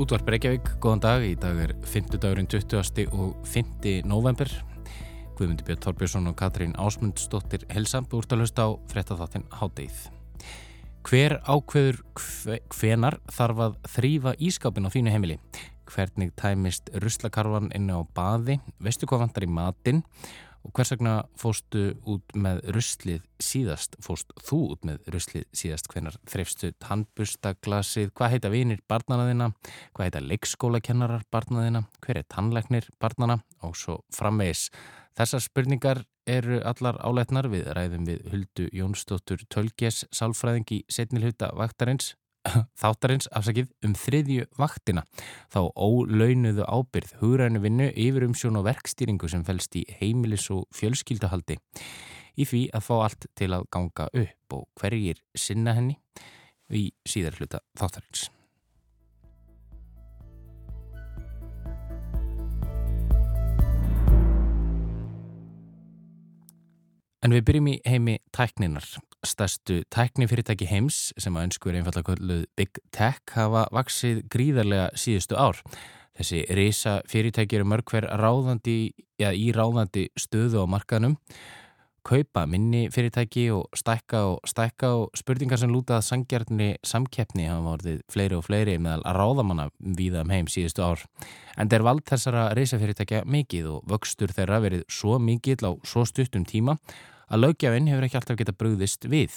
[0.00, 1.24] Útvarp Reykjavík, góðan dag.
[1.28, 2.14] Í dag er 5.
[2.22, 3.10] dagurinn 20.
[3.12, 3.98] og 5.
[4.08, 4.48] november.
[5.36, 9.98] Guðmundi Björn Þorbjörnsson og Katrín Ásmundsdóttir helsam úrt að hlusta á frettatháttin Hádeið.
[11.04, 12.00] Hver ákveður
[12.72, 15.36] hvenar þarf að þrýfa ískapin á þínu heimili?
[15.92, 18.56] Hvernig tæmist ruslakarfan inni á baði?
[18.80, 20.00] Veistu hvað vantar í matinn?
[20.66, 23.96] Og hvers vegna fóstu út með ruslið síðast?
[24.04, 25.88] Fóst þú út með ruslið síðast?
[25.90, 28.12] Hvenar þrefstu tannbustaglasið?
[28.12, 29.50] Hvað heita vinir barnanaðina?
[29.96, 31.86] Hvað heita leikskólakennarar barnanaðina?
[32.04, 33.40] Hver er tannleiknir barnana?
[33.64, 34.68] Og svo framvegis.
[35.16, 42.14] Þessar spurningar eru allar áleitnar við ræðum við Huldu Jónsdóttur Tölges, sálfræðing í setnilhuta vaktarins
[42.80, 45.04] þáttarins afsakið um þriðju vaktina
[45.52, 50.66] þá ólaunuðu ábyrð hugrænu vinnu yfir um sjón og verkstýringu sem fælst í heimilis og
[50.76, 51.60] fjölskyldahaldi
[52.40, 55.98] í því að fá allt til að ganga upp og hverjir sinna henni
[56.70, 58.30] í síðar hluta þáttarins.
[67.20, 68.86] En við byrjum í heimi tækninar.
[69.28, 75.36] Stærstu tæknifyrirtæki heims sem að önsku er einfallega kvölduð Big Tech hafa vaksið gríðarlega síðustu
[75.36, 75.60] ár.
[76.16, 81.18] Þessi reysa fyrirtæki eru mörg hver ráðandi, ja, í ráðandi stöðu á markaðnum
[82.06, 88.00] kaupa minni fyrirtæki og stækka og stækka og spurningar sem lútað sangjarni samkeppni hafa vorðið
[88.12, 89.68] fleiri og fleiri meðal að ráðamanna
[89.98, 91.04] viða um heim síðustu ár.
[91.60, 96.46] En þeir vald þessara reysafyrirtækja mikið og vöxtur þeirra verið svo mikill á svo stuttum
[96.48, 96.78] tíma
[97.30, 99.36] að lögjafinn hefur ekki alltaf geta brúðist við.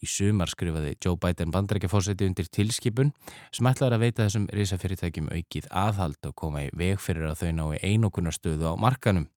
[0.00, 3.12] Í sumar skrifaði Joe Biden bandrækjafórseti undir tilskipun
[3.52, 7.50] sem ætlaði að veita þessum risafyrirtækjum aukið aðhald og koma í veg fyrir að þau
[7.58, 9.28] nái einokunarstöðu á markanum.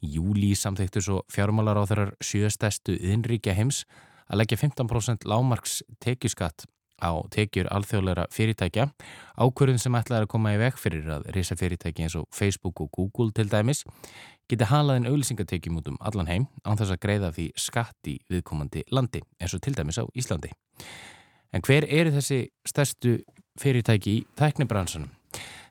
[0.00, 3.84] Í júli samþektu svo fjármálar á þeirrar sjöstæstu yðinríkja heims
[4.26, 6.66] að leggja 15% lámarks tekjuskatt
[6.96, 8.88] á tekjur alþjóðleira fyrirtækja
[9.36, 13.34] ákvörðun sem ætlaði að koma í veg fyrir að risafyrirtæki eins og Facebook og Google
[13.36, 13.84] til dæmis
[14.50, 18.84] geti halaðin auðlýsingatekjum út um allan heim án þess að greiða því skatt í viðkomandi
[18.94, 20.52] landi eins og til dæmis á Íslandi.
[21.54, 23.18] En hver eru þessi stærstu
[23.60, 25.10] fyrirtæki í tæknibransunum?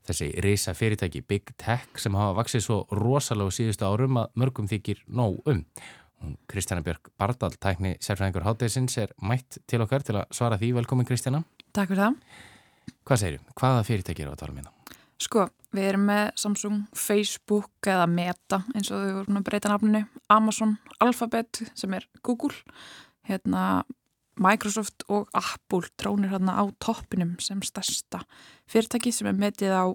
[0.05, 5.01] Þessi reysa fyrirtæki Big Tech sem hafa vaksið svo rosalega síðustu árum að mörgum þykir
[5.07, 5.63] nóg um.
[6.49, 10.71] Kristjana Björk Bardal, tækni sérfræðingur Hátteisins er mætt til okkar til að svara því.
[10.79, 11.43] Velkomin Kristjana.
[11.73, 12.19] Takk fyrir það.
[13.05, 13.57] Hvað segir þú?
[13.61, 14.73] Hvaða fyrirtæki eru að tala um hérna?
[15.21, 20.01] Sko, við erum með Samsung, Facebook eða Meta eins og þau voru að breyta nafninu,
[20.33, 22.55] Amazon, Alphabet sem er Google,
[23.29, 23.85] hérna
[24.35, 28.25] Microsoft og Apple trónir hérna á toppinum sem stærsta
[28.67, 29.85] fyrirtæki sem er metið á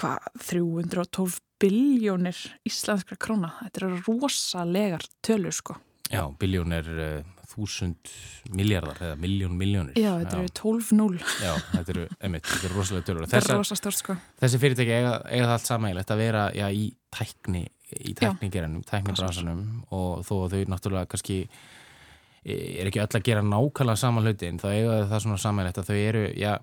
[0.00, 3.52] hvað 312 biljónir íslenskra króna.
[3.60, 5.76] Þetta eru rosalegar tölur sko.
[6.08, 8.12] Já, biljónir uh, þúsund
[8.56, 9.98] miljardar eða miljón miljónir.
[10.00, 11.20] Já, þetta eru 12-0.
[11.42, 13.28] Já, þetta eru, einmitt, þetta eru rosalega tölur.
[13.28, 14.16] Þetta eru rosalega stort sko.
[14.42, 17.62] Þessi fyrirtæki eiga, eiga það allt samægilegt að vera já, í tækni,
[17.98, 19.62] í tæknigeranum, tæknibransanum
[19.92, 24.60] og þó að þau náttúrulega kannski e, er ekki öll að gera nákvæmlega saman hlutin,
[24.62, 26.54] þá eiga það svona samægilegt að þau eru, já,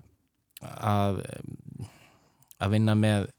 [0.68, 1.22] að,
[2.60, 3.30] að vinna með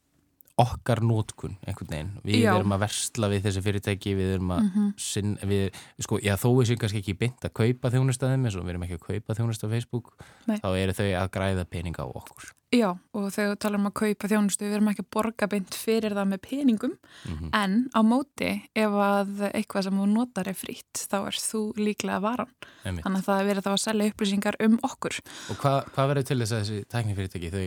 [0.59, 2.53] okkar nótkun einhvern veginn, við já.
[2.55, 4.93] erum að versla við þessi fyrirtæki, við erum að mm -hmm.
[4.97, 8.65] sinn, við, sko, já þó er sér kannski ekki beint að kaupa þjónustæðum eins og
[8.65, 10.15] við erum ekki að kaupa þjónustæð á Facebook,
[10.47, 10.57] Nei.
[10.57, 12.51] þá eru þau að græða peninga á okkur.
[12.71, 16.13] Já, og þegar við talum að kaupa þjónustu, við erum ekki að borga beint fyrir
[16.15, 17.49] það með peningum, mm -hmm.
[17.51, 22.21] en á móti, ef að eitthvað sem þú notar er frýtt, þá er þú líklega
[22.23, 22.53] varan,
[22.85, 23.03] Einmitt.
[23.03, 25.19] þannig að það er verið þá að selja upplýsingar um okkur.
[25.51, 27.65] Og hvað, hvað verður til þess að þessi tæknifyrirtæki, þau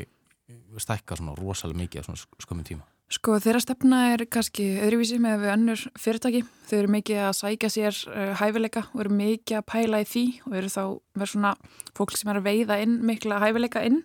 [0.79, 2.85] stækka svona rosalega mikið á svona skömmin tíma?
[3.13, 6.41] Sko þeirra stefna er kannski öðruvísi með við önnur fyrirtæki.
[6.69, 10.25] Þau eru mikið að sækja sér uh, hæfileika og eru mikið að pæla í því
[10.49, 10.83] og eru þá
[11.21, 11.53] verið svona
[11.95, 14.01] fólk sem er að veiða inn mikla hæfileika inn.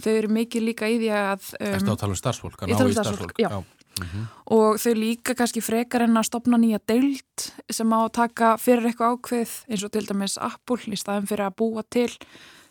[0.00, 1.50] Þau eru mikið líka í því að...
[1.60, 2.64] Um, Erstu að tala um starfsfólk?
[2.64, 3.50] Ég tala um starfsfólk, já.
[3.52, 3.60] já.
[4.00, 4.24] Mm -hmm.
[4.56, 8.86] Og þau líka kannski frekar en að stopna nýja deilt sem á að taka fyrir
[8.86, 12.10] eitthvað ákveð eins og til dæmis Apple í staðin fyrir að búa til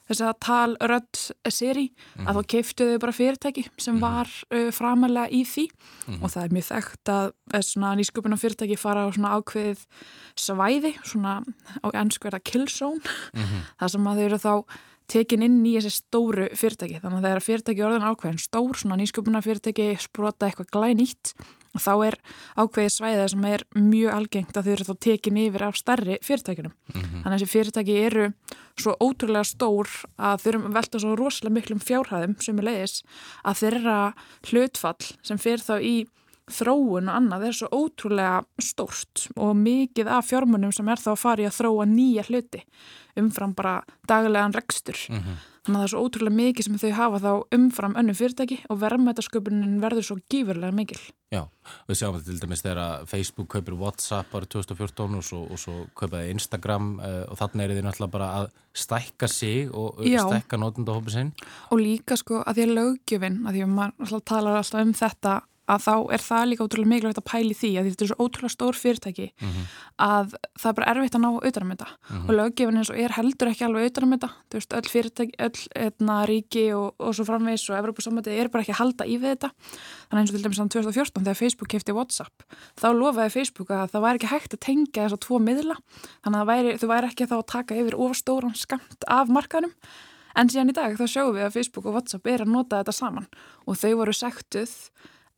[0.10, 1.22] þess að talrödd
[1.54, 2.28] seri mm -hmm.
[2.28, 2.50] að þá mhm.
[2.54, 4.02] keiftuðu bara fyrirtæki sem mm -hmm.
[4.02, 6.24] var uh, framalega í því mm -hmm.
[6.24, 7.32] og það er mjög þekkt að
[8.00, 9.80] nýsköpuna fyrirtæki fara á svona ákveð
[10.36, 11.44] svæði, svona
[11.86, 13.02] á ennskverða killzone,
[13.34, 13.58] mhm.
[13.80, 14.54] það sem að þau eru þá
[15.10, 19.00] tekin inn í þessi stóru fyrirtæki þannig að það er fyrirtæki orðin ákveðin stór svona
[19.00, 21.34] nýsköpuna fyrirtæki sprota eitthvað glænýtt
[21.78, 22.18] þá er
[22.58, 26.74] ákveðið svæðið sem er mjög algengt að þau eru þá tekin yfir af starri fyrirtækinum.
[26.74, 27.22] Mm -hmm.
[27.24, 28.32] Þannig að þessi fyrirtæki eru
[28.80, 33.04] svo ótrúlega stór að þau eru velta svo rosalega miklum fjárhæðum sem er leiðis
[33.44, 34.14] að þeirra
[34.50, 36.08] hlutfall sem fyrir þá í
[36.54, 41.22] þróun og annað er svo ótrúlega stórt og mikið af fjármunum sem er þá að
[41.22, 42.64] fara í að þróa nýja hluti
[43.20, 44.98] umfram bara daglegan rekstur.
[45.10, 45.48] Mm -hmm.
[45.60, 48.80] Þannig að það er svo ótrúlega mikið sem þau hafa þá umfram önnu fyrirtæki og
[48.82, 51.00] verðmætasköpunin verður svo gífurlega mikil.
[51.30, 51.44] Já,
[51.88, 55.86] við sjáum þetta til dæmis þegar Facebook kaupir WhatsApp árið 2014 og svo, og svo
[55.94, 60.24] kaupaði Instagram uh, og þannig er þið náttúrulega bara að stækka sig og Já.
[60.26, 61.34] stækka nótundahópi sinn.
[61.70, 65.42] Og líka sko að því að lögjöfin, að því að maður talar alltaf um þetta
[65.70, 68.54] að þá er það líka ótrúlega mikilvægt að pæli því að þetta er svo ótrúlega
[68.54, 69.66] stór fyrirtæki mm -hmm.
[70.06, 70.28] að
[70.60, 72.28] það er bara erfitt að ná auðvitað með þetta mm -hmm.
[72.28, 75.34] og löggefin eins og er heldur ekki alveg auðvitað með þetta, þú veist, öll fyrirtæki
[75.46, 79.16] öll etna, ríki og, og svo framvegs og Evropasamhætti er bara ekki að halda í
[79.18, 79.50] við þetta.
[80.10, 82.36] Þannig eins og til dæmis á 2014 þegar Facebook kefti WhatsApp,
[82.76, 85.76] þá lofaði Facebook að það væri ekki hægt að tengja þess að tvo miðla.
[86.24, 87.96] Þannig að væri, þú væri ekki þá að taka yfir
[90.40, 92.96] en síðan í dag þá sjáum við að Facebook og WhatsApp er að nota þetta
[92.96, 93.30] saman.
[93.66, 94.76] Og þau voru sektuð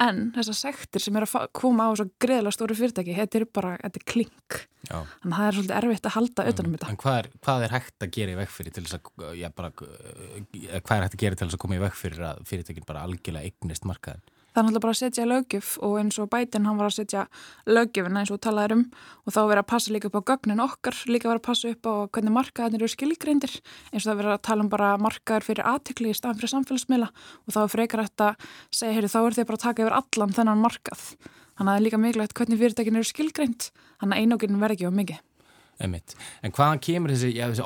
[0.01, 3.74] en þessar sektir sem er að koma á svo greiðlega stóru fyrirtæki, þetta er bara,
[3.83, 4.57] þetta er klink
[4.88, 4.98] já.
[4.98, 6.92] þannig að það er svolítið erfitt að halda auðvitað um þetta.
[6.92, 9.71] En hvað er, hvað er hægt að gera í vegfyrir til þess að, já bara
[9.77, 13.51] hvað er hægt að gera til þess að koma í vegfyrir að fyrirtækin bara algjörlega
[13.51, 14.25] eignist markaðin?
[14.51, 17.21] Það er náttúrulega bara að setja lögjöf og eins og bætinn hann var að setja
[17.71, 18.83] lögjöfina eins og talaður um
[19.24, 21.88] og þá verið að passa líka upp á gögnin okkar, líka verið að passa upp
[21.88, 25.71] á hvernig markaðinir eru skilgreindir eins og það verið að tala um bara markaður fyrir
[25.71, 29.39] aðtikli í staðan fyrir samfélagsmiðla og þá er frekar hægt að segja, heyri, þá er
[29.39, 31.07] þið bara að taka yfir allan þennan markað.
[31.56, 33.68] Þannig að það er líka mikilvægt hvernig fyrirtækin eru skilgreint,
[34.01, 35.19] þannig að einóginn verð ekki á mikið.
[36.45, 37.65] En hvaðan kemur þessi, já, þessi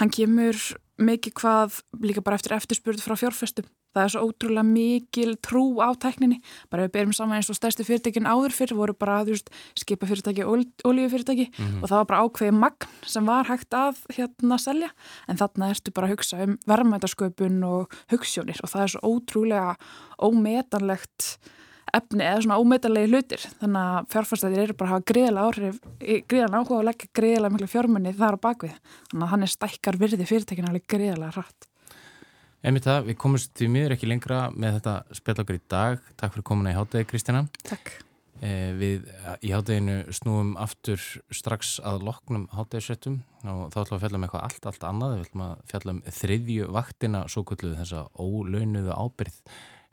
[0.00, 0.58] Hann kemur
[0.98, 3.66] mikið hvað líka bara eftir eftirspurð frá fjárfestum.
[3.94, 6.40] Það er svo ótrúlega mikil trú á tækninni.
[6.70, 10.44] Bara við berum saman eins og stærsti fyrirtækin áður fyrr voru bara veist, skipa fyrirtæki
[10.44, 11.82] og olíufyrirtæki mm -hmm.
[11.82, 14.90] og það var bara ákveði magn sem var hægt að hérna selja.
[15.28, 19.76] En þarna ertu bara að hugsa um verðmætasköpun og hugssjónir og það er svo ótrúlega
[20.18, 21.38] ómetanlegt
[21.94, 26.60] efni eða svona ómeitalegi hlutir þannig að fjárfæstæðir eru bara að hafa greiðlega áhrif greiðlega
[26.60, 28.74] áhuga og leggja greiðlega miklu fjármunni þar á bakvið
[29.10, 31.68] þannig að hann er stækkar virði fyrirtækina alveg greiðlega hratt
[32.64, 36.04] Emið það, við komumst því miður ekki lengra með þetta spjallakar í dag.
[36.16, 37.90] Takk fyrir komuna í hátegi Kristina Takk.
[38.40, 39.10] Eh, Við
[39.44, 44.26] í hátteginu snúum aftur strax að loknum háttegisvettum og þá ætlum við að fjalla um
[44.26, 45.14] eitthvað allt, allt annað.
[45.14, 49.42] Við ætlum að fjalla um þriðju vaktina svo kulluð þessa ólaunuðu ábyrð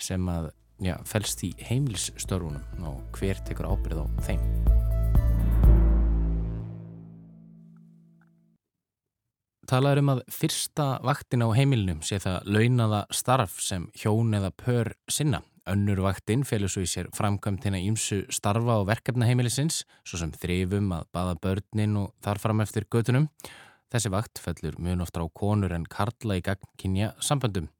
[0.02, 4.81] sem að já, fælst í heimilsstörfunum og hver tekur ábyrð á þeim.
[9.72, 14.90] Talaður um að fyrsta vaktin á heimilnum sé það launaða starf sem hjón eða pör
[15.08, 15.40] sinna.
[15.72, 21.08] Önnur vaktinn felur svo í sér framkvæmtina ímsu starfa og verkefnaheimilisins, svo sem þrifum að
[21.16, 23.30] baða börnin og þar fram eftir götunum.
[23.96, 27.72] Þessi vakt fellur mjög ofta á konur en karla í gagnkynja samböndum.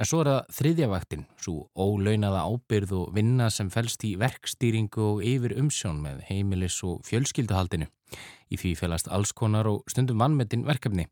[0.00, 5.24] En svo er það þriðjavaktin, svo ólaunaða ábyrð og vinna sem fælst í verkstýringu og
[5.26, 7.88] yfir umsjón með heimilis og fjölskylduhaldinu.
[8.52, 11.06] Í því fælast allskonar og stundum vannmetinn verkefni,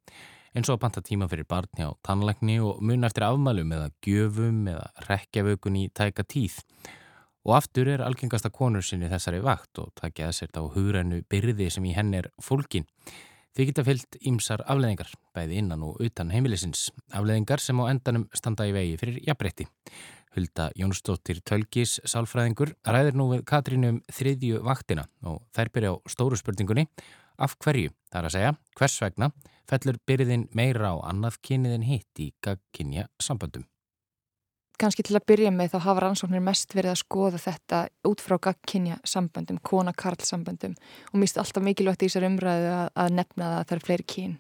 [0.55, 4.65] eins og að banta tíma fyrir barn hjá tannlækni og mun eftir afmælum eða gjöfum
[4.73, 6.59] eða rekjavökun í tæka tíð.
[7.47, 11.87] Og aftur er algengasta konur sinni þessari vakt og takja þessert á hugrannu byrði sem
[11.89, 12.89] í henn er fólkin.
[13.57, 18.69] Þið geta fyllt ímsar afleðingar, bæði innan og utan heimilisins, afleðingar sem á endanum standa
[18.69, 19.67] í vegi fyrir jafnbreytti.
[20.37, 25.97] Hulda Jónsdóttir Tölgis, sálfræðingur, ræðir nú við Katrínu um þriðju vaktina og þær byrja á
[26.15, 26.87] stóru spurningunni
[27.43, 29.33] af hverju, þar að segja, hvers vegna
[29.71, 33.67] fellur byrðin meira á annað kyniðin hitt í gagkinja samböndum
[34.81, 38.37] kannski til að byrja með þá hafa rannsóknir mest verið að skoða þetta út frá
[38.49, 40.77] gagkinja samböndum, kona-karl samböndum
[41.11, 44.09] og mér finnst alltaf mikilvægt í þessar umræðu að, að nefna að það er fleiri
[44.15, 44.39] kín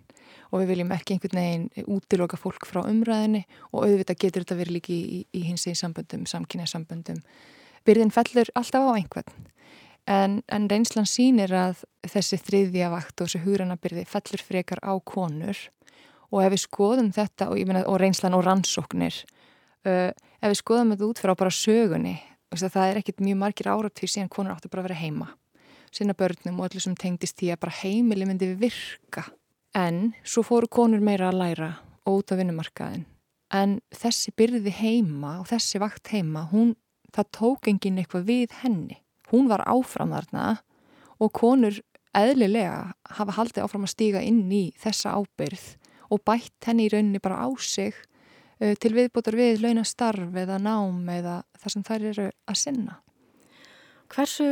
[0.50, 4.76] og við viljum ekki einhvern veginn útiloka fólk frá umræðinni og auðvitað getur þetta verið
[4.76, 7.20] líki í, í, í hins eginn samböndum, samkynja samböndum.
[7.86, 9.36] Byrðin fellur alltaf á einhvern.
[10.10, 15.58] En, en reynslan sínir að þessi þriðja vakt og þessi húranabyrði fellur frekar á konur.
[16.30, 19.22] Og ef við skoðum þetta og, meina, og reynslan og rannsóknir
[19.86, 22.16] uh, ef við skoðum þetta út frá bara sögunni
[22.50, 25.28] það er ekkit mjög margir áratvíð síðan konur áttu bara að vera heima.
[25.94, 29.28] Sína börnum og allir sem tengdist því að bara heimili myndi virka.
[29.74, 31.70] En svo fóru konur meira að læra
[32.10, 33.06] út af vinnumarkaðin
[33.50, 36.74] en þessi byrði heima og þessi vakt heima hún,
[37.10, 39.00] það tók enginn eitthvað við henni.
[39.30, 40.46] Hún var áfram þarna
[41.20, 41.80] og konur
[42.16, 45.66] eðlilega hafa haldið áfram að stíga inn í þessa ábyrð
[46.10, 47.94] og bætt henni í rauninni bara á sig
[48.60, 52.98] til viðbútar við launastarf eða nám eða það sem þær eru að sinna.
[54.10, 54.50] Hversu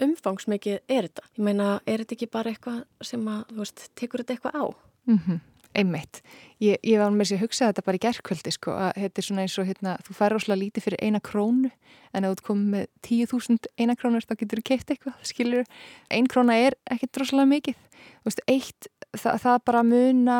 [0.00, 1.28] umfangsmikið er þetta?
[1.36, 4.64] Ég meina, er þetta ekki bara eitthvað sem að, þú veist, tekur þetta eitthvað á?
[5.10, 5.40] Mm -hmm.
[5.70, 6.18] Einmitt.
[6.58, 9.26] Ég, ég var með sér að hugsa þetta bara í gerðkvöldi sko að þetta er
[9.26, 11.70] svona eins og hérna, þú fær ósláð lítið fyrir eina krónu
[12.12, 15.64] en ef þú komið með 10.000 eina krónur þá getur þú keitt eitthvað, skilur.
[16.10, 17.76] Ein króna er ekkert droslega mikið.
[17.76, 20.36] Þú veist, eitt, það, það bara muna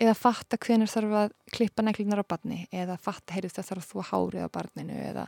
[0.00, 3.90] eða fatta hvenar þarf að klippa neklinar á barni eða fatta, heyrðu það þarf að
[3.90, 5.26] þú hárið á barninu eða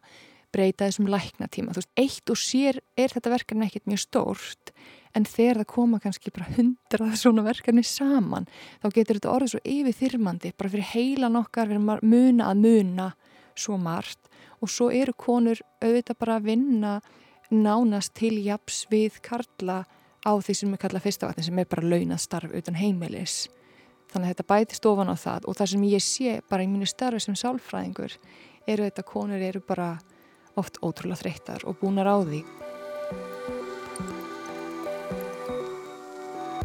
[0.55, 1.75] breyta þessum læknatíma.
[1.75, 4.73] Þú veist, eitt og sér er þetta verkefni ekkert mjög stórt
[5.17, 8.49] en þegar það koma kannski bara hundrað svona verkefni saman
[8.83, 13.11] þá getur þetta orðið svo yfirþyrmandi bara fyrir heilan okkar, við erum muna að muna
[13.57, 16.97] svo margt og svo eru konur auðvitað bara að vinna
[17.53, 19.85] nánast til japs við karla
[20.27, 23.47] á því sem við kalla fyrstavatni sem er bara launað starf utan heimilis
[24.11, 26.89] þannig að þetta bætist ofan á það og það sem ég sé bara í mínu
[26.91, 28.19] starfi sem sálfræðingur
[28.67, 29.95] eru þetta konur eru bara
[30.59, 32.43] oft ótrúlega þreyttar og búnar á því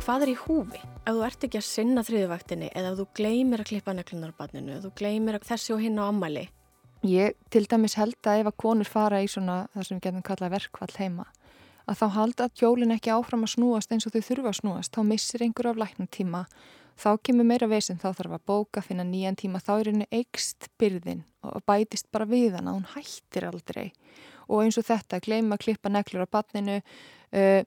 [0.02, 0.80] Hvað er í húfi?
[1.06, 3.94] Ef þú ert ekki að sinna þriðuvaktinni eða ef þú gleymir að klippa
[4.38, 6.48] barninu, ef þú gleymir þessi og hinn á ammali?
[7.06, 10.26] Ég til dæmis held að ef að konur fara í svona það sem við getum
[10.26, 11.26] kallað verkvall heima
[11.92, 15.02] að þá halda hjólinn ekki áfram að snúast eins og þau þurfa að snúast, þá
[15.08, 16.46] missir einhver af læknum tíma,
[17.02, 20.70] þá kemur meira vesen, þá þarf að bóka, finna nýjan tíma, þá er henni eikst
[20.82, 23.92] byrðin og bætist bara við hana, hún hættir aldrei.
[24.48, 27.64] Og eins og þetta, gleyma að klippa neklur á barninu, uh,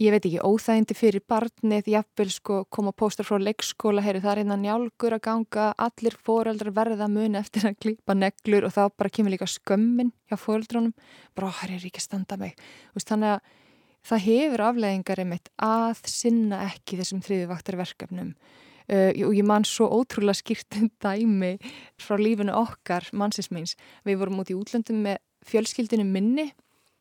[0.00, 4.42] ég veit ekki, óþægindi fyrir barnið, jafnvel sko koma póstar frá leikskóla, heyri það er
[4.42, 9.12] einna njálgur að ganga, allir fóreldrar verða mun eftir að klípa neglur og þá bara
[9.12, 10.94] kemur líka skömmin hjá fóreldrunum,
[11.36, 12.56] bara hér er ekki að standa mig,
[12.96, 13.60] þannig að
[14.06, 20.40] það hefur afleggingar einmitt að sinna ekki þessum þriðivaktarverkefnum uh, og ég man svo ótrúlega
[20.40, 21.54] skýrtum dæmi
[22.00, 26.50] frá lífunu okkar, mannsins meins, við vorum út í útlöndum með fjölskyldinu minni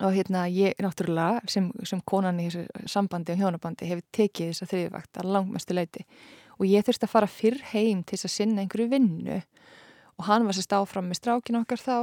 [0.02, 4.70] og hérna ég náttúrulega sem, sem konan í þessu sambandi og hjónabandi hefur tekið þessa
[4.72, 6.06] þriðvakt að langmestu leiti
[6.58, 9.40] og ég þurfti að fara fyrr heim til þess að sinna einhverju vinnu.
[10.22, 11.96] Og hann var sérst áfram með strákin okkar þá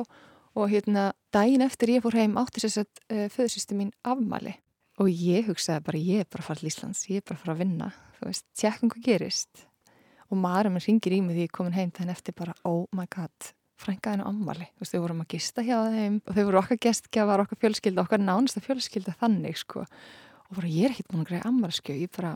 [0.59, 4.57] og hérna daginn eftir ég fór heim átti sérst að uh, föðsýstu mín afmali
[4.99, 7.45] og ég hugsaði bara ég er bara að fara til Íslands, ég er bara að
[7.45, 9.65] fara að vinna þú veist, tjekkum hvað gerist.
[10.29, 13.07] Og maður minn ringir í mig því ég komin heim þannig eftir bara oh my
[13.13, 16.81] god frængaðinu ammali, þú veist, við vorum að gista hjá þeim og þau voru okkar
[16.83, 19.85] gestkjafar, okkar fjölskylda okkar nánasta fjölskylda þannig sko.
[20.49, 22.33] Og bara ég er ekkert búin að greiða ammalskjö ég bara,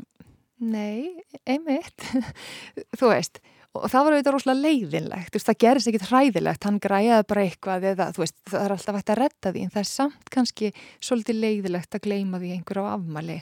[0.62, 2.07] nei, einmitt.
[2.99, 3.42] Þú veist
[3.73, 7.87] og það var auðvitað rosalega leiðinlegt veist, það gerist ekkit hræðilegt, hann græði bara eitthvað
[7.93, 11.41] eða, veist, það er alltaf hægt að redda því en það er samt kannski svolítið
[11.41, 13.38] leiðilegt að gleima því einhver á afmali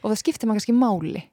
[0.00, 1.24] og það skiptir maður kannski máli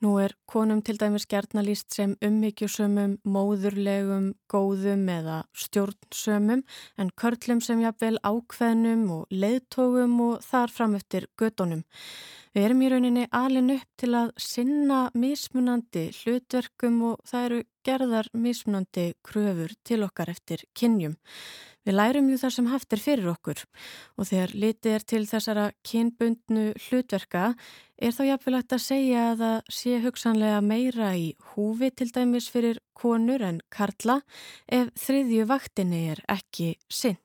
[0.00, 6.62] Nú er konum til dæmis gertnalýst sem umhyggjusömmum, móðurlegum, góðum eða stjórnsömmum
[6.96, 11.82] en körlum sem jafnvel ákveðnum og leiðtógum og þar fram eftir gödunum.
[12.56, 18.32] Við erum í rauninni alin upp til að sinna mismunandi hlutverkum og það eru gerðar
[18.32, 21.18] mismunandi kröfur til okkar eftir kynjum.
[21.88, 23.62] Við lærum jú þar sem haft er fyrir okkur
[24.20, 27.46] og þegar litið er til þessara kynbundnu hlutverka
[27.96, 32.82] er þá jafnvelagt að segja að það sé hugsanlega meira í húfi til dæmis fyrir
[32.92, 34.20] konur en karla
[34.68, 37.24] ef þriðju vaktinni er ekki sint.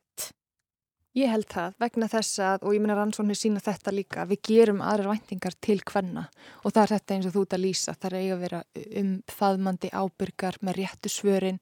[1.15, 4.81] Ég held það vegna þess að, og ég minna rannsóknir sína þetta líka, við gerum
[4.83, 6.25] aðrar væntingar til hvenna
[6.63, 8.59] og það er þetta eins og þú ert að lýsa, það er eiga að vera
[9.03, 11.61] um faðmandi ábyrgar með réttu svörin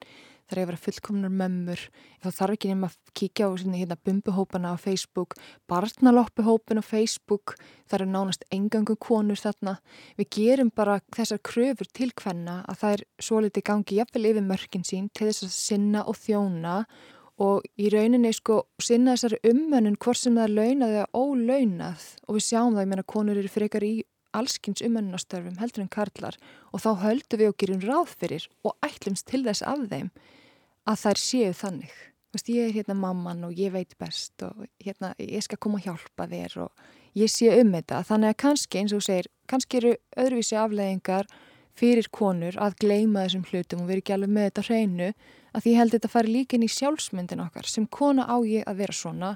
[0.54, 1.82] er að vera fullkomnar mömmur.
[2.24, 5.36] Þá þarf ekki nema að kíkja á hérna, bumbuhópana á Facebook
[5.68, 7.56] barnaloppuhópin á Facebook.
[7.88, 9.78] Það eru nánast engangu konur þarna.
[10.18, 14.48] Við gerum bara þessar kröfur til hvenna að það er svo litið gangi jafnvel yfir
[14.48, 16.84] mörkin sín til þess að sinna og þjóna.
[17.44, 22.38] Og í rauninni sko sinna þessari ummönnun hvort sem það er launað eða ólaunað og
[22.38, 23.96] við sjáum það, ég meina konur eru frekar í
[24.34, 26.38] allskynns umönnunastörfum heldur en karlar.
[26.74, 30.14] Og þá höldum við og gerum ráð fyrir og ætlumst til þess af þeim
[30.90, 31.94] að þær séu þannig.
[32.34, 35.92] Veist, ég er hérna mamman og ég veit best og hérna, ég skal koma að
[35.92, 36.86] hjálpa þér og
[37.20, 38.02] ég sé um þetta.
[38.10, 41.30] Þannig að kannski, eins og þú segir, kannski eru öðruvísi afleðingar
[41.78, 45.10] fyrir konur að gleima þessum hlutum og vera ekki alveg með þetta hreinu
[45.54, 48.82] að ég held þetta fari líka inn í sjálfsmyndin okkar sem kona á ég að
[48.82, 49.32] vera svona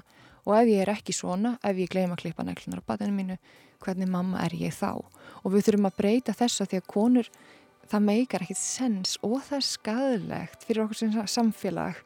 [0.48, 3.36] og ef ég er ekki svona, ef ég gleima að klippa neklunar á batinu mínu,
[3.84, 5.04] hvernig mamma er ég þá?
[5.44, 7.30] Og við þurfum að breyta þess að því að konur
[7.88, 12.00] það meikar ekkit sens og það er skadilegt fyrir okkur sem samfélag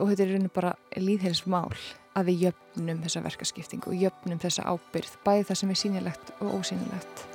[0.00, 1.74] og þetta er rauninu bara líðheilsmál
[2.18, 6.56] að við jöfnum þessa verkaskiptingu og jöfnum þessa ábyrð, bæði það sem er sínilegt og
[6.58, 7.26] ósínilegt.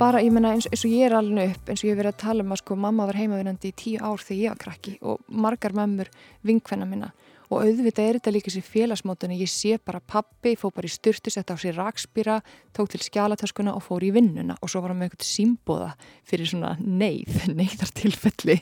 [0.00, 2.14] Bara, ég menna, eins, eins og ég er alveg upp, eins og ég hef verið
[2.16, 4.94] að tala um að sko mamma var heimavinandi í tíu ár þegar ég var krakki
[5.06, 6.10] og margar mömmur
[6.42, 7.12] vinkvenna minna
[7.52, 11.28] og auðvitað er þetta líka sér félagsmótunni, ég sé bara pappi, fór bara í styrtu,
[11.32, 12.38] sett á sér rakspýra,
[12.72, 14.56] tók til skjálatöskuna og fór í vinnuna.
[14.64, 15.90] Og svo var hann með eitthvað símbóða
[16.28, 18.56] fyrir svona neyð, neyðartilfelli,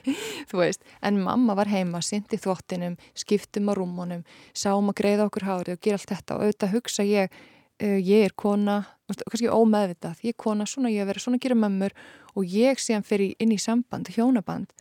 [0.51, 4.27] þú veist, en mamma var heima, syndi þvottinum, skiptum á rúmunum,
[4.59, 6.37] sáum að greiða okkur hárið og gera allt þetta.
[6.37, 7.39] Og auðvitað hugsa ég,
[7.85, 8.81] uh, ég er kona,
[9.21, 11.95] kannski ómeðvitað, ég er kona, svona ég vera, svona gera mömmur.
[12.35, 14.75] Og ég sé hann fyrir inn í samband, hjónaband.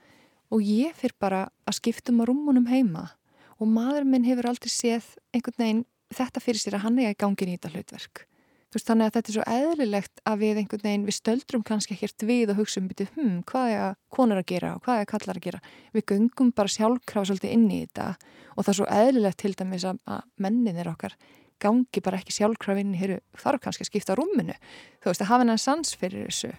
[0.50, 3.12] Og ég fyrir bara að skiptum á rúmunum heima
[3.60, 5.86] og maður minn hefur aldrei séð einhvern veginn
[6.16, 8.26] þetta fyrir sér að hann er í gangin í þetta hlutverk.
[8.70, 12.26] Veist, þannig að þetta er svo eðlilegt að við einhvern veginn, við stöldrum kannski ekkert
[12.30, 15.08] við og hugsa um byrju, hm, hvað er að konar að gera og hvað er
[15.08, 15.62] að kallar að gera.
[15.96, 18.06] Við göngum bara sjálfkrafa svolítið inn í þetta
[18.54, 21.18] og það er svo eðlilegt til dæmis að, menninir okkar
[21.60, 24.54] gangi bara ekki sjálfkrafa inn í, hér þarf kannski að skipta rúminu.
[25.02, 26.54] Þú veist, að hafa hennar sans fyrir þessu,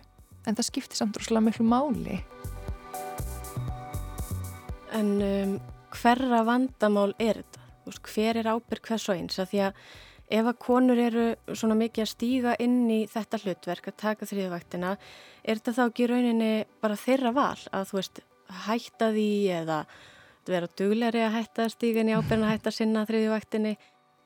[0.50, 2.18] en það skiptir samt rosalega mjög máli.
[4.98, 5.54] En um,
[5.96, 7.66] hverra vandamál er þetta?
[7.86, 9.38] Veist, hver er ábyrg hvers og eins?
[9.40, 9.84] Að því að
[10.30, 11.26] ef að konur eru
[11.58, 14.92] svona mikið að stíga inn í þetta hlutverk að taka þrýðvæktina,
[15.42, 18.20] er þetta þá ekki rauninni bara þeirra val að þú veist
[18.66, 19.30] hætta því
[19.60, 19.80] eða
[20.50, 23.74] vera dugleiri að hætta að stíga inn í ábyrgin að hætta sinna þrýðvæktinni?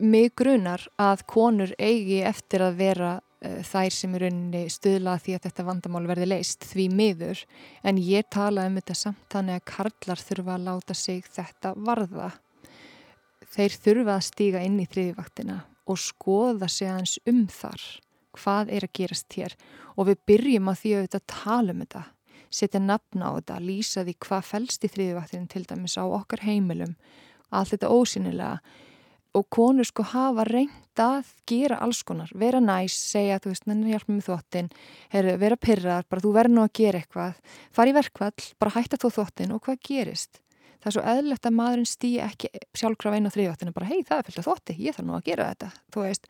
[0.05, 3.11] Mig grunar að konur eigi eftir að vera
[3.45, 7.43] þær sem í rauninni stuðla því að þetta vandamál verði leist því miður.
[7.85, 12.31] En ég tala um þetta samt þannig að karlar þurfa að láta sig þetta varða.
[13.55, 17.85] Þeir þurfa að stíga inn í þriðivaktina og skoða sig aðeins um þar
[18.35, 19.55] hvað er að gerast hér.
[19.95, 22.03] Og við byrjum að því að þetta tala um þetta,
[22.51, 26.97] setja nafna á þetta, lýsa því hvað fælst í þriðivaktinu til dæmis á okkar heimilum,
[27.55, 28.59] allt þetta ósynilega
[29.35, 33.91] og konur sko hafa reynd að gera alls konar, vera næs, segja þú veist, nenni
[33.91, 34.71] hjálp með þvottin
[35.43, 37.41] vera pyrrar, bara þú verður nú að gera eitthvað.
[37.75, 40.41] Fara í verkvall, bara hætta þú þvottin og hvað gerist?
[40.85, 44.19] Það er svo eðlert að maðurinn stýi ekki sjálfkraf einu á þriðjóttinu, bara hei það
[44.19, 46.29] er fylgt að þvotti, ég þarf nú að gera þetta, þú veist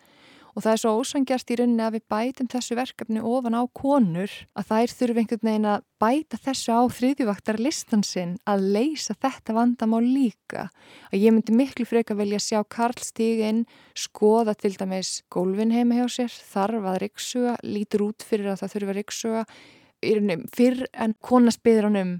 [0.55, 4.33] og það er svo ósangjart í rauninni að við bætum þessu verkefni ofan á konur
[4.55, 10.03] að þær þurfi einhvern veginn að bæta þessu á þriðjuvaktar listansinn að leysa þetta vandamál
[10.07, 10.69] líka.
[11.11, 13.65] Að ég myndi miklu freka velja að sjá Karl stíginn
[13.99, 18.77] skoða til dæmis gólfin heima hjá sér þarf að riksuga, lítur út fyrir að það
[18.77, 19.49] þurfi að riksuga
[20.55, 22.15] fyrr en konas byður hann um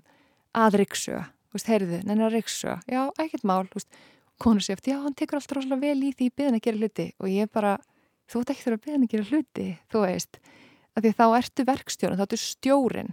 [0.55, 1.25] að riksuga,
[1.67, 3.67] heyrðu, nenni að riksuga já, ekkert mál,
[4.39, 7.07] konar sér eftir, já, hann tekur alltaf rosalega vel í því byðin að gera hluti.
[7.21, 7.77] Og ég bara
[8.31, 10.39] þú ert ekki þurfa að beða henni að gera hluti þú veist,
[10.95, 13.13] af því þá ertu verkstjórn þá ertu stjórin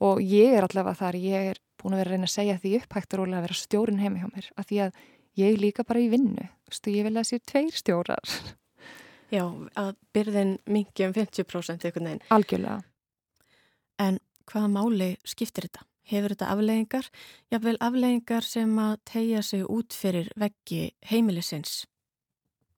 [0.00, 2.76] og ég er allavega þar, ég er búin að vera að reyna að segja því
[2.80, 5.02] upphægt og rólega að vera stjórin heima hjá mér, af því að
[5.40, 8.34] ég líka bara í vinnu, þú veist, ég vil að séu tveir stjórar
[9.30, 9.44] Já,
[9.78, 12.22] að byrðin mingi um 50% eitthvað neinn.
[12.34, 12.80] Algjörlega
[14.00, 15.84] En hvaða máli skiptir þetta?
[16.10, 17.06] Hefur þetta afleggingar?
[17.52, 21.84] Jável afleggingar sem að tegja sig út fyrir veggi heimilisins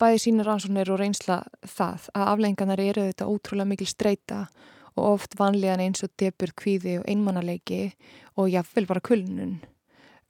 [0.03, 4.39] bæði sínur rannsóknir og reynsla það að aflenganar eru þetta ótrúlega mikil streyta
[4.97, 7.85] og oft vanlegan eins og debur, kvíði og einmannaleiki
[8.41, 9.61] og jáfnvel bara kulnun.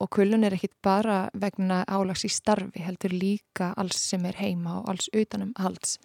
[0.02, 4.80] Og kulnun er ekkit bara vegna álags í starfi, heldur líka alls sem er heima
[4.80, 5.96] og alls utanum alls.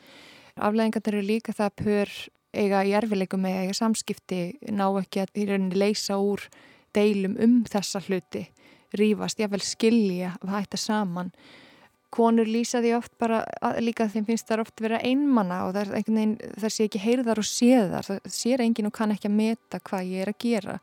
[0.55, 2.15] Aflengarnir eru líka það pör
[2.57, 6.47] eiga í erfileikum með eiga samskipti, ná ekki að í rauninni leysa úr
[6.95, 8.47] deilum um þessa hluti,
[8.97, 11.33] rýfast, jáfnvel skilja, hætta saman
[12.13, 13.41] konur lýsa því oft bara
[13.83, 17.47] líka þeim finnst það oft vera einmanna og það veginn, það sé ekki heyrðar og
[17.47, 20.77] séðar, það sér enginn og kann ekki að meta hvað ég er að gera.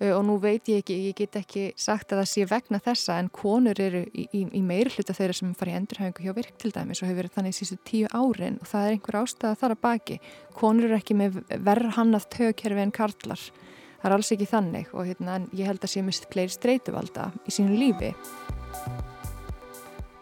[0.00, 3.18] Uh, og nú veit ég ekki, ég get ekki sagt að það sé vegna þessa
[3.22, 6.56] en konur eru í, í, í meiri hluta þeirra sem fara í endurhæfingu hjá virk
[6.58, 9.76] til dæmis og hefur verið þannig sístu tíu árin og það er einhver ástæða þar
[9.76, 10.18] að baki.
[10.58, 13.46] Konur eru ekki með verð hannað tögkerfi en karlar.
[14.00, 17.54] Það er alls ekki þannig og hérna, ég held að sé mist fleiri streytuvalda í
[17.54, 18.12] sínu lífi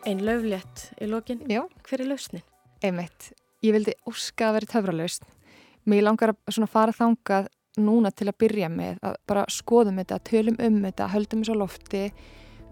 [0.02, 1.44] Einn löflétt í lokin.
[1.46, 1.62] Já.
[1.86, 2.42] Hver er lausnin?
[2.82, 3.30] Einmitt.
[3.62, 5.26] Ég vildi óska að vera töfralausn.
[5.86, 7.46] Mér langar að fara þangað
[7.78, 11.62] núna til að byrja með að bara skoðum þetta, tölum um þetta, höldum þessu á
[11.62, 12.02] lofti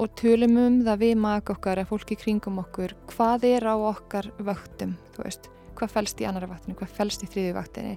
[0.01, 4.31] og tölum um það við maka okkar eða fólki kringum okkur hvað er á okkar
[4.39, 5.47] vöktum, þú veist,
[5.79, 7.95] hvað fælst í annara vaktinu, hvað fælst í þriði vaktinu.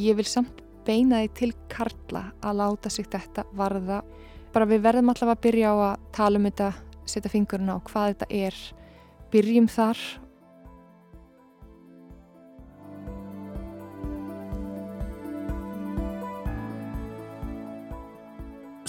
[0.00, 4.00] Ég vil samt beina því til Karla að láta sig þetta varða.
[4.52, 6.70] Bara við verðum allavega að byrja á að tala um þetta
[7.06, 8.58] setja fingurinn á hvað þetta er
[9.32, 10.02] byrjum þar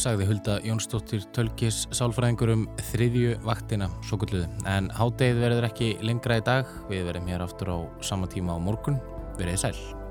[0.03, 4.49] Sagði Hulda Jónsdóttir Tölkis sálfræðingur um þriðju vaktina svo gulluðu.
[4.67, 6.77] En hádegið verður ekki lengra í dag.
[6.91, 8.99] Við verðum hér aftur á sama tíma á morgun.
[9.39, 10.02] Verðið sæl.